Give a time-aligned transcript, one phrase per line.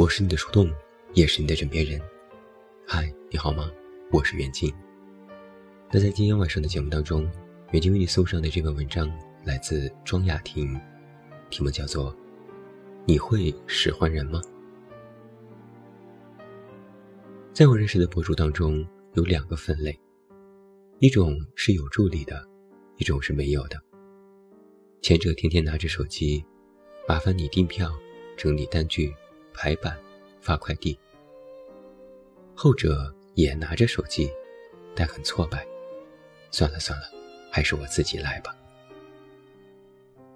[0.00, 0.66] 我是你的树洞，
[1.12, 2.00] 也是你的枕边人。
[2.86, 3.70] 嗨，你好吗？
[4.10, 4.74] 我是袁静。
[5.92, 7.30] 那在今天晚上的节目当中，
[7.70, 9.12] 袁静为你送上的这篇文章
[9.44, 10.74] 来自庄雅婷，
[11.50, 12.14] 题目叫做
[13.04, 14.40] 《你会使唤人吗》。
[17.52, 20.00] 在我认识的博主当中，有两个分类，
[21.00, 22.42] 一种是有助理的，
[22.96, 23.78] 一种是没有的。
[25.02, 26.42] 前者天天拿着手机，
[27.06, 27.92] 麻烦你订票、
[28.34, 29.14] 整理单据。
[29.52, 29.98] 排版、
[30.40, 30.98] 发快递。
[32.54, 34.30] 后者也拿着手机，
[34.94, 35.66] 但很挫败。
[36.50, 37.06] 算了算了，
[37.50, 38.54] 还是我自己来吧。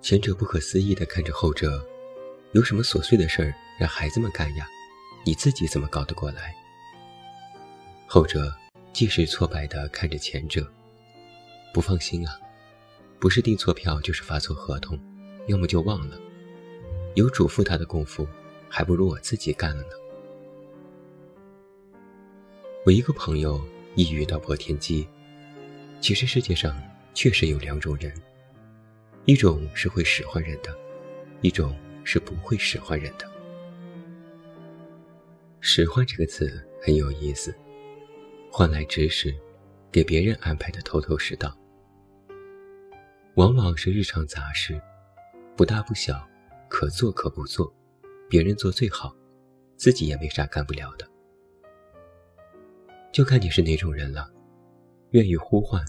[0.00, 1.84] 前者不可思议地看着后者，
[2.52, 4.66] 有什么琐碎的事儿让孩子们干呀？
[5.26, 6.54] 你自己怎么搞得过来？
[8.06, 8.54] 后者
[8.92, 10.70] 既是挫败地看着前者，
[11.73, 12.38] 不放心啊，
[13.18, 14.98] 不是订错票就是发错合同，
[15.46, 16.18] 要么就忘了。
[17.15, 18.29] 有嘱咐他的功夫。
[18.68, 19.88] 还不如我自己干了呢。
[22.84, 23.60] 我一个朋友
[23.95, 25.07] 一语道破天机。
[26.01, 26.76] 其实世界上
[27.15, 28.12] 确实有两种人，
[29.24, 30.76] 一种是会使唤人的，
[31.40, 33.26] 一种是不会使唤人的。
[35.60, 37.54] 使唤这个词很有意思，
[38.51, 39.35] 换来指使，
[39.90, 41.57] 给别人安排的头头是道，
[43.37, 44.79] 往往是日常杂事，
[45.57, 46.23] 不大不小，
[46.68, 47.74] 可做可不做。
[48.35, 49.15] 别人做最好，
[49.77, 51.09] 自己也没啥干不了的，
[53.13, 54.29] 就看你是哪种人了，
[55.10, 55.80] 愿意呼唤，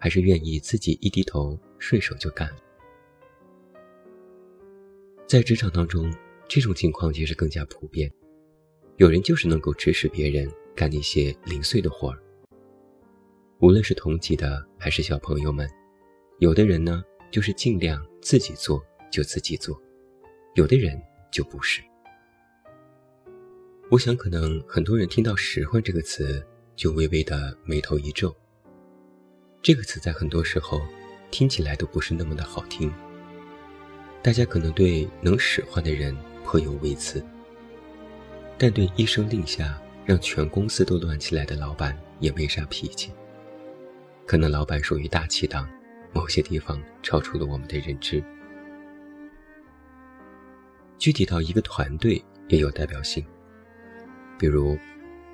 [0.00, 2.50] 还是愿意自己一低头顺手就干。
[5.28, 6.12] 在职场当中，
[6.48, 8.12] 这种情况其实更加普遍，
[8.96, 12.18] 有人就是能够指使别人干那些零碎的活儿。
[13.60, 15.70] 无论是同级的还是小朋友们，
[16.40, 19.80] 有的人呢就是尽量自己做就自己做，
[20.56, 21.00] 有的人
[21.30, 21.80] 就不是。
[23.92, 26.42] 我想，可能很多人听到“使唤”这个词，
[26.74, 28.34] 就微微的眉头一皱。
[29.60, 30.80] 这个词在很多时候
[31.30, 32.90] 听起来都不是那么的好听。
[34.22, 37.22] 大家可能对能使唤的人颇有微词，
[38.56, 43.12] 但对一声令下让全公司都乱起来的老板也没啥脾气。
[44.24, 45.68] 可能老板属于大气党，
[46.14, 48.24] 某些地方超出了我们的认知。
[50.96, 53.22] 具体到一个团队，也有代表性。
[54.42, 54.76] 比如，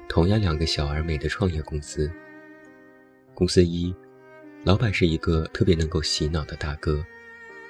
[0.06, 2.12] 同样两个小而美的创业公司。
[3.32, 3.94] 公司一，
[4.66, 7.02] 老板是一个特别能够洗脑的大哥，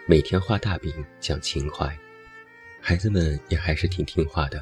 [0.05, 1.97] 每天画大饼讲情怀，
[2.81, 4.61] 孩子们也还是挺听话的，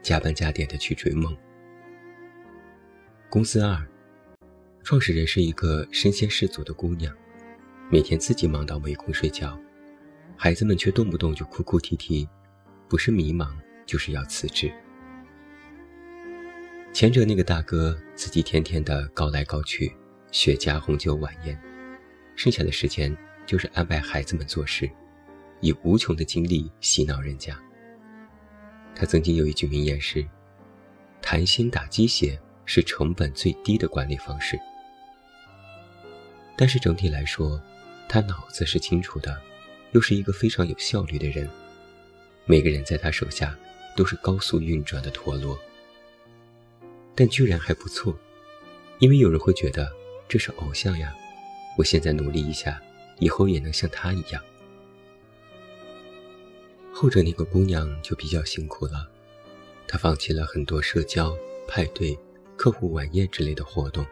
[0.00, 1.36] 加班加点的去追梦。
[3.28, 3.86] 公司二，
[4.82, 7.14] 创始人是一个身先士卒的姑娘，
[7.90, 9.60] 每天自己忙到没空睡觉，
[10.38, 12.26] 孩子们却动不动就哭哭啼啼，
[12.88, 14.72] 不是迷茫就是要辞职。
[16.94, 19.92] 前者那个大哥自己天天的高来高去，
[20.30, 21.60] 雪茄红酒晚宴，
[22.36, 24.88] 剩下的时间就是安排孩子们做事，
[25.60, 27.60] 以无穷的精力洗脑人家。
[28.94, 30.24] 他曾经有一句名言是
[31.20, 34.56] ：“谈心打鸡血是成本最低的管理方式。”
[36.56, 37.60] 但是整体来说，
[38.08, 39.36] 他脑子是清楚的，
[39.90, 41.50] 又是一个非常有效率的人，
[42.46, 43.58] 每个人在他手下
[43.96, 45.58] 都是高速运转的陀螺。
[47.14, 48.16] 但居然还不错，
[48.98, 49.90] 因为有人会觉得
[50.28, 51.14] 这是偶像呀，
[51.78, 52.80] 我现在努力一下，
[53.18, 54.42] 以后也能像他一样。
[56.92, 59.08] 后者那个姑娘就比较辛苦了，
[59.86, 61.36] 她放弃了很多社交、
[61.66, 62.18] 派对、
[62.56, 64.06] 客户晚宴之类的活动，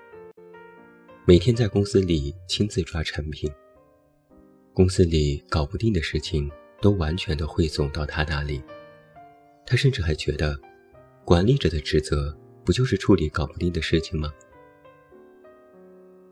[1.24, 3.50] 每天在公司里亲自抓产品，
[4.72, 8.62] 公司里搞不定的事情都完全的汇总到她那里，
[9.64, 10.58] 她甚至还觉得，
[11.24, 12.36] 管理者的职责。
[12.64, 14.32] 不就是处理搞不定的事情吗？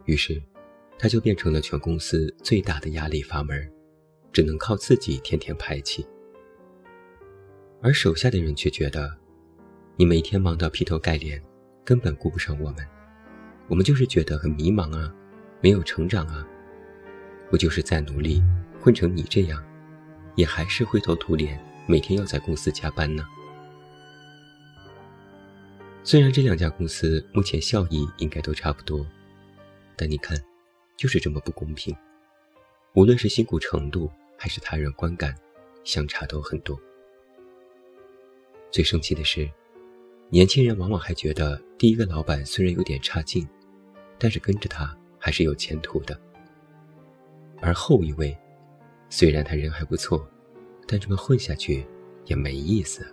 [0.04, 0.40] 于是，
[0.98, 3.70] 他就变成了全公司最大的压力阀门，
[4.32, 6.06] 只能靠自己天天排气。
[7.82, 9.16] 而手下的人却觉得，
[9.96, 11.42] 你每天忙到劈头盖脸，
[11.84, 12.86] 根本顾不上我们，
[13.68, 15.14] 我们就是觉得很迷茫啊，
[15.60, 16.46] 没有成长啊。
[17.50, 18.42] 不就是再努力
[18.80, 19.64] 混成你这样，
[20.36, 23.26] 也还是灰头土脸，每天要在公司加班呢。
[26.02, 29.06] 虽然这两家公司目前效益应该都差不多，
[29.96, 30.36] 但你看，
[30.96, 31.94] 就是这么不公平。
[32.94, 35.36] 无论是辛苦程度还是他人观感，
[35.84, 36.80] 相差都很多。
[38.70, 39.48] 最生气的是，
[40.30, 43.46] 年轻人往往还觉得第一个老板虽然有点差劲，
[44.18, 46.18] 但是跟着他还是有前途的。
[47.60, 48.36] 而后一位，
[49.10, 50.26] 虽然他人还不错，
[50.88, 51.86] 但这么混下去
[52.24, 53.06] 也没意思。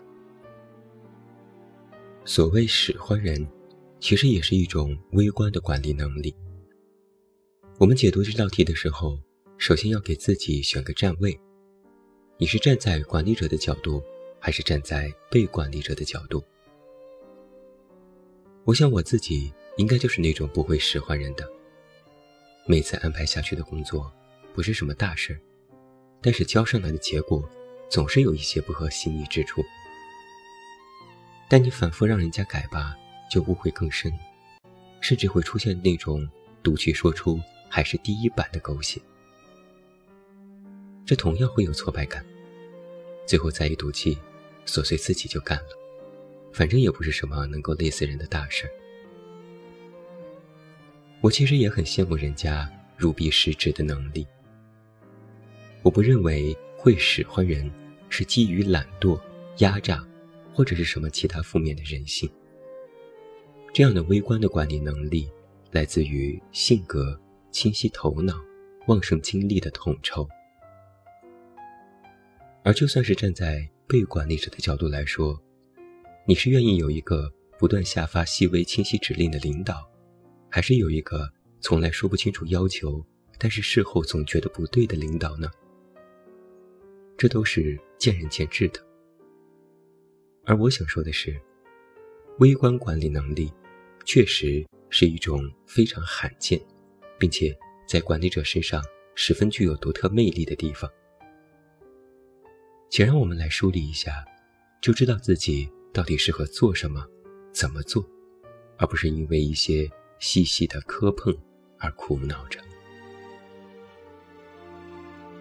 [2.27, 3.47] 所谓使唤人，
[4.01, 6.35] 其实也是一种微观的管理能力。
[7.77, 9.18] 我们解读这道题的时候，
[9.57, 11.39] 首先要给自己选个站位：
[12.38, 14.03] 你是站在管理者的角度，
[14.41, 16.44] 还是站在被管理者的角度？
[18.65, 21.50] 我想我自己应该就是那种不会使唤人的。
[22.65, 24.12] 每次安排下去的工作，
[24.53, 25.39] 不是什么大事儿，
[26.21, 27.50] 但是交上来的结果，
[27.89, 29.63] 总是有一些不合心意之处。
[31.47, 32.95] 但你反复让人家改吧，
[33.31, 34.11] 就误会更深，
[34.99, 36.27] 甚至会出现那种
[36.61, 37.39] 赌气说出
[37.69, 39.01] 还是第一版的狗血。
[41.05, 42.25] 这同样会有挫败感，
[43.25, 44.17] 最后再一赌气，
[44.65, 45.69] 琐碎自己就干了，
[46.51, 48.69] 反正也不是什么能够累死人的大事。
[51.21, 54.27] 我其实也很羡慕人家如臂使指的能力。
[55.81, 57.71] 我不认为会使唤人
[58.09, 59.19] 是基于懒惰、
[59.59, 60.05] 压榨，
[60.57, 62.27] 或者是什么其他负面的人性。
[63.71, 65.30] 这样的微观的管理能力，
[65.69, 67.15] 来自于性格、
[67.51, 68.33] 清晰头脑、
[68.88, 70.27] 旺盛精力的统筹。
[72.63, 75.39] 而就算是站在被管理者的角度来说，
[76.25, 79.88] 你是愿意有一个不断下发细微清晰指令的领导？
[80.50, 81.31] 还是有一个
[81.62, 83.06] 从来说不清楚要求，
[83.38, 85.51] 但是事后总觉得不对的领导呢？
[87.15, 88.87] 这都是见仁见智的。
[90.47, 91.39] 而我想说的是，
[92.39, 93.51] 微观管理能力
[94.05, 96.59] 确实是一种非常罕见，
[97.19, 97.55] 并且
[97.88, 98.81] 在管理者身上
[99.13, 100.89] 十分具有独特魅力的地方。
[102.89, 104.25] 请让我们来梳理一下，
[104.81, 107.05] 就知道自己到底适合做什么，
[107.51, 108.03] 怎么做，
[108.77, 109.88] 而不是因为一些。
[110.19, 111.31] 细细的磕碰
[111.77, 112.59] 而苦恼着，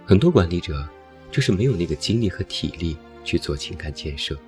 [0.05, 0.87] 很多管理者
[1.31, 2.95] 就是没有那个精力和体力
[3.25, 4.39] 去做情感建设，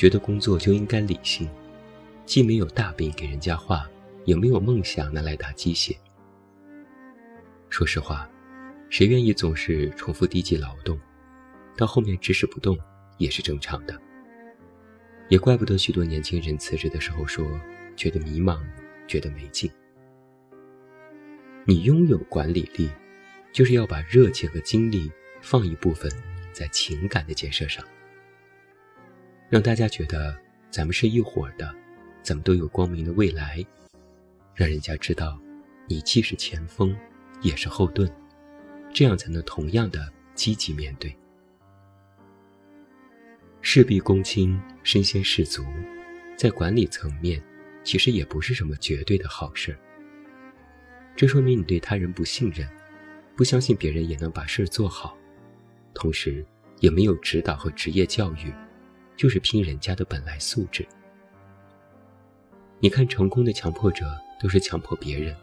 [0.00, 1.46] 觉得工作就应该理性，
[2.24, 3.86] 既没有大饼给人家画，
[4.24, 5.94] 也没有梦想拿来打鸡血。
[7.68, 8.26] 说实话，
[8.88, 10.98] 谁愿意总是重复低级劳动，
[11.76, 12.78] 到后面指使不动
[13.18, 13.94] 也是正常的。
[15.28, 17.46] 也怪不得许多年轻人辞职的时候说
[17.94, 18.58] 觉得迷茫。
[19.06, 19.68] 觉得没劲。
[21.66, 22.88] 你拥有管理力，
[23.52, 25.10] 就是要把热情和精力
[25.42, 26.08] 放一部分
[26.52, 27.84] 在情感的建设上，
[29.50, 30.34] 让大家觉得
[30.70, 31.74] 咱们是一伙的，
[32.22, 33.62] 咱们都有光明的未来，
[34.54, 35.36] 让人家知道
[35.88, 36.96] 你既是前锋，
[37.42, 38.08] 也是后盾，
[38.94, 41.14] 这样才能同样的积极面对。
[43.60, 45.64] 事必躬亲，身先士卒，
[46.36, 47.42] 在管理层面。
[47.82, 49.74] 其实也不是什么绝对的好事。
[51.16, 52.68] 这说明你对他人不信任，
[53.34, 55.16] 不相信别人也能把事做好，
[55.94, 56.44] 同时
[56.80, 58.52] 也没有指导和职业教育，
[59.20, 60.88] 就是拼人家的本来素质。
[62.78, 65.36] 你看，成功的强迫者都是强迫别人，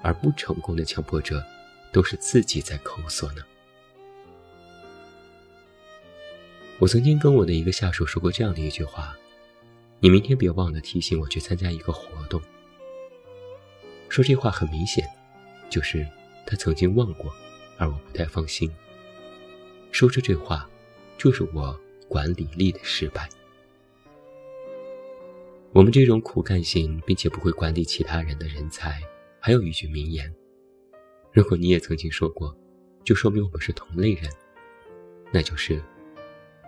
[0.00, 1.44] 而不成功的强迫者
[1.92, 3.42] 都是自己在抠索呢。
[6.78, 9.14] 我曾经跟我的一个下属说过这样的一句话。
[10.00, 12.40] 你明天别忘了提醒我去参加一个活动。
[14.08, 15.06] 说这话很明显，
[15.68, 16.08] 就是
[16.46, 17.30] 他曾经忘过，
[17.76, 18.72] 而我不太放心。
[19.92, 20.66] 说出这话，
[21.18, 21.78] 就是我
[22.14, 23.28] 管理力的失败。
[25.72, 29.02] 我们这种苦干型并且不会管理其他人的人才，
[29.40, 30.32] 还有一句名言：
[31.32, 32.56] 如果你也曾经说过，
[33.02, 34.30] 就说明我们是同类人。
[35.32, 35.82] 那就是，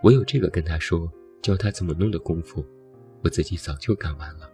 [0.02, 1.08] 我有这个跟他说，
[1.40, 2.66] 教他怎么弄的功夫。
[3.22, 4.50] 我自己早就干完了。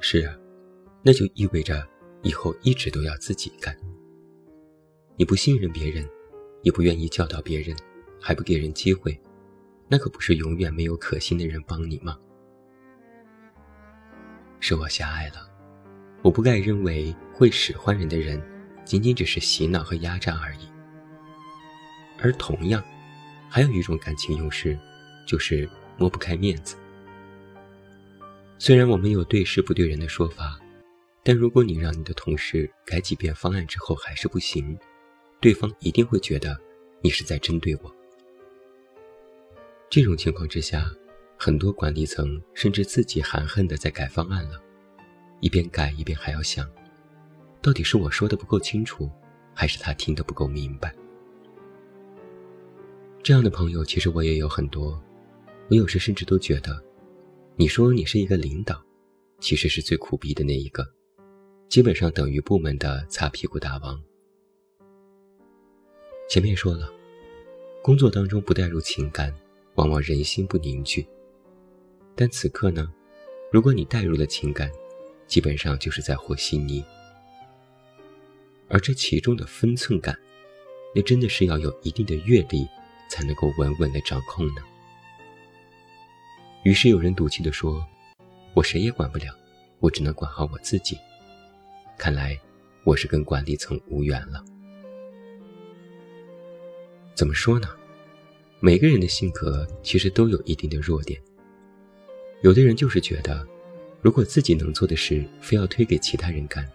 [0.00, 0.34] 是啊，
[1.02, 1.86] 那就意味着
[2.22, 3.76] 以后一直都要自己干。
[5.16, 6.08] 你不信任别人，
[6.62, 7.76] 也不愿意教导别人，
[8.20, 9.18] 还不给人机会，
[9.88, 12.18] 那可不是永远没有可信的人帮你吗？
[14.60, 15.48] 是我狭隘了，
[16.22, 18.40] 我不该认为会使唤人的人，
[18.84, 20.68] 仅仅只是洗脑和压榨而已。
[22.18, 22.84] 而同样，
[23.48, 24.78] 还有一种感情用事，
[25.26, 26.76] 就是抹不开面子。
[28.58, 30.60] 虽然我们有对事不对人的说法，
[31.24, 34.78] 但如果你让你的同事改几遍方案之后还是不行，
[35.40, 36.54] 对方一定会觉得
[37.02, 37.96] 你是在针对我。
[39.90, 40.88] 这种情况之下，
[41.36, 44.62] 很多管理层甚至自己含恨的在改方案了，
[45.40, 46.64] 一边改一边还要想，
[47.60, 49.10] 到底是我说的不够清楚，
[49.52, 50.94] 还是他听得不够明白。
[53.20, 55.02] 这样的朋友其实我也有很多，
[55.68, 56.80] 我有时甚至都觉得。
[57.56, 58.80] 你说你是一个领导，
[59.40, 60.86] 其实是最苦逼的那一个，
[61.68, 64.00] 基本上等于部门的擦屁股大王。
[66.28, 66.88] 前面说了，
[67.82, 69.34] 工作当中不带入情感，
[69.80, 71.06] 往往人心不凝聚。
[72.14, 72.92] 但此刻呢，
[73.50, 74.70] 如果你带入了情感，
[75.26, 76.84] 基本上就是在和稀泥。
[78.68, 80.14] 而这其中的分寸感，
[80.94, 82.68] 那真的是要有一定的阅历，
[83.08, 84.62] 才能够稳稳的掌控呢。
[86.62, 87.82] 于是有人赌气地说
[88.52, 89.34] ：“我谁也管不了，
[89.78, 90.98] 我只能管好我自己。”
[91.96, 92.38] 看来，
[92.84, 94.44] 我是跟管理层无缘了。
[97.14, 97.66] 怎么说呢？
[98.62, 101.18] 每个人的性格其实都有一定的弱点。
[102.42, 103.46] 有的人就是觉得，
[104.02, 106.70] 如果自己能做的事非要推给其他人干，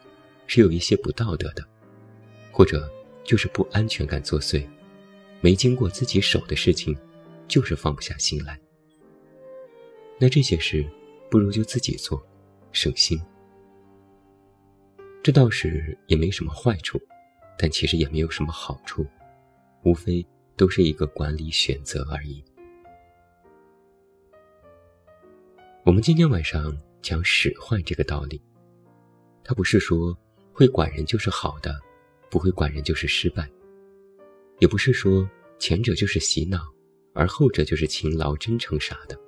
[0.47, 1.63] 是有一些不道德的，
[2.51, 2.91] 或者
[3.23, 4.65] 就是不安全感作祟，
[5.41, 6.97] 没经过自己手的事情，
[7.47, 8.59] 就是放不下心来。
[10.19, 10.83] 那这些事，
[11.29, 12.19] 不如就自己做，
[12.71, 13.21] 省心。
[15.21, 16.99] 这倒是也没什么坏处，
[17.59, 19.05] 但其实也没有什么好处，
[19.83, 20.25] 无非
[20.55, 22.43] 都是一个管理选择而已。
[25.83, 28.41] 我们今天晚上讲使坏这个道理，
[29.43, 30.17] 它不是说
[30.51, 31.79] 会管人就是好的，
[32.29, 33.49] 不会管人就是失败，
[34.59, 36.73] 也不是说前者就是洗脑，
[37.13, 39.19] 而后者就是勤劳真诚啥的。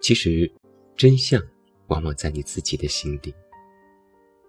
[0.00, 0.50] 其实，
[0.96, 1.42] 真相
[1.88, 3.34] 往往在你自己的心底。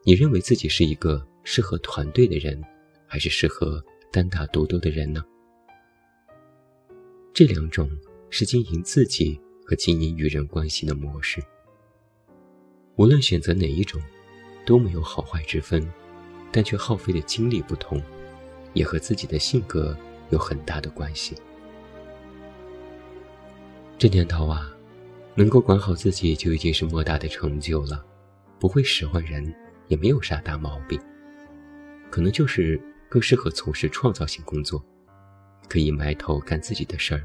[0.04, 2.64] 你认为自己是一个适合团队的人，
[3.06, 5.24] 还是适合单打独斗的人呢？
[7.34, 7.90] 这两种
[8.30, 11.42] 是经营自己和经营与人关系的模式。
[12.96, 14.02] 无论选择哪一种，
[14.66, 15.88] 都没有好坏之分，
[16.52, 18.02] 但却耗费的精力不同，
[18.74, 19.96] 也和自己的性格
[20.30, 21.36] 有很大的关系。
[23.98, 24.74] 这年头啊。
[25.40, 28.04] 能够管好自己就已经是莫大的成就了，
[28.58, 29.54] 不会使唤人，
[29.88, 31.00] 也没有啥大毛病。
[32.10, 34.84] 可能就是更适合从事创造性工作，
[35.68, 37.24] 可以埋头干自己的事儿，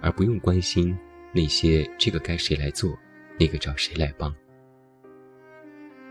[0.00, 0.96] 而不用关心
[1.32, 2.98] 那些这个该谁来做，
[3.38, 4.34] 那个找谁来帮。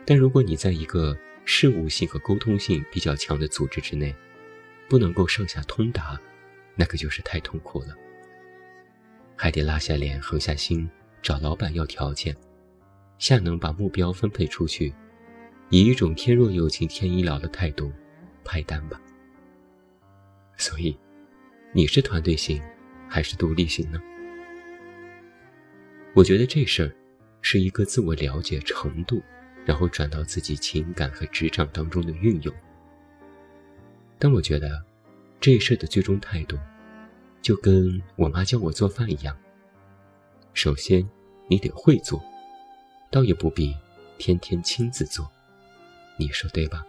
[0.06, 4.16] 但如果你在一个事务性和沟通性比较强的组织之内，
[4.88, 6.20] 不能够上下通达，
[6.76, 7.96] 那可就是太痛苦了，
[9.36, 10.90] 还得拉下脸，横下心。
[11.22, 12.34] 找老板要条件，
[13.18, 14.94] 下能把目标分配出去，
[15.70, 17.92] 以一种天若有情天亦老的态度
[18.46, 18.98] 派单吧。
[20.60, 20.96] 所以，
[21.72, 22.62] 你是团队型
[23.08, 24.00] 还是独立型呢？
[26.14, 26.94] 我觉得这事儿
[27.42, 29.24] 是一个自我了解程度，
[29.66, 32.54] 然后转到自己情感和职场当中的运用。
[34.20, 34.84] 但我觉得，
[35.40, 36.58] 这事的最终态度，
[37.42, 39.34] 就跟我妈教我做饭一样。
[40.54, 41.10] 首先，
[41.48, 42.22] 你得会做，
[43.10, 43.74] 倒也不必
[44.18, 45.32] 天天亲自做，
[46.18, 46.86] 你说对吧？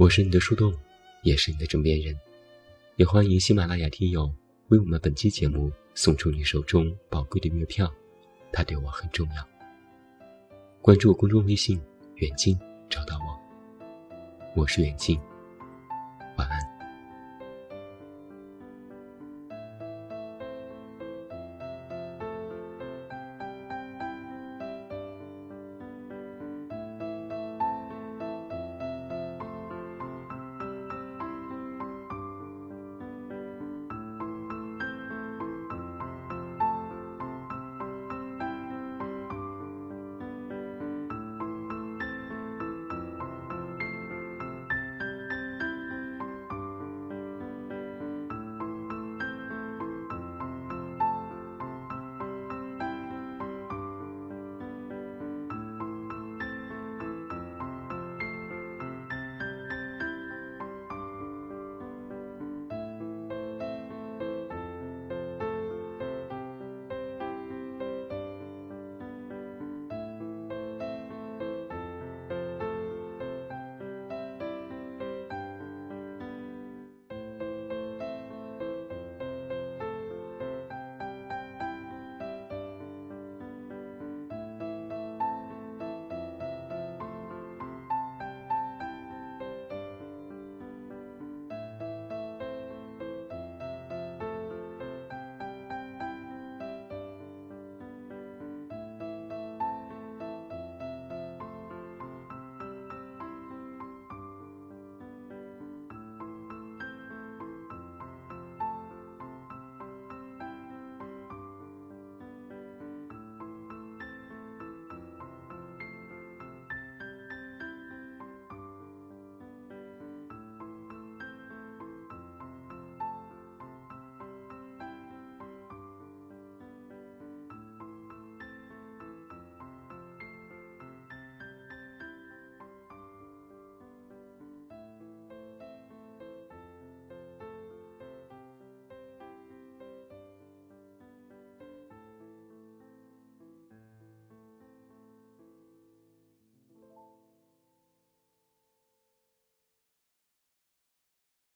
[0.00, 0.72] 我是你的树洞，
[1.20, 2.18] 也是你的枕边人，
[2.96, 4.34] 也欢迎喜马拉雅听友
[4.68, 7.92] 为我们本期节目送出你手中宝贵的月票，
[8.50, 9.46] 它对我很重要。
[10.80, 11.78] 关注公众微信
[12.16, 13.38] “远近”，找到我，
[14.56, 15.20] 我是远近，
[16.38, 16.69] 晚安。